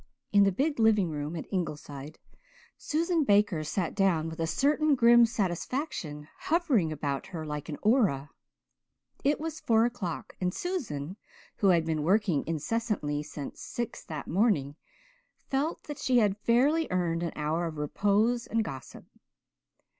In 0.33 0.45
the 0.45 0.51
big 0.51 0.79
living 0.79 1.11
room 1.11 1.35
at 1.35 1.45
Ingleside 1.53 2.17
Susan 2.75 3.23
Baker 3.23 3.63
sat 3.63 3.93
down 3.93 4.29
with 4.29 4.39
a 4.39 4.47
certain 4.47 4.95
grim 4.95 5.27
satisfaction 5.27 6.27
hovering 6.39 6.91
about 6.91 7.27
her 7.27 7.45
like 7.45 7.69
an 7.69 7.77
aura; 7.83 8.31
it 9.23 9.39
was 9.39 9.59
four 9.59 9.85
o'clock 9.85 10.35
and 10.41 10.55
Susan, 10.55 11.17
who 11.57 11.67
had 11.67 11.85
been 11.85 12.01
working 12.01 12.43
incessantly 12.47 13.21
since 13.21 13.61
six 13.61 14.03
that 14.05 14.27
morning, 14.27 14.75
felt 15.37 15.83
that 15.83 15.99
she 15.99 16.17
had 16.17 16.35
fairly 16.35 16.87
earned 16.89 17.21
an 17.21 17.33
hour 17.35 17.67
of 17.67 17.77
repose 17.77 18.47
and 18.47 18.63
gossip. 18.63 19.05